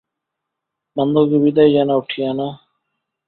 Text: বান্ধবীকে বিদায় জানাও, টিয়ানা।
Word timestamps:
বান্ধবীকে 0.97 1.37
বিদায় 1.43 1.71
জানাও, 1.75 2.01
টিয়ানা। 2.09 2.47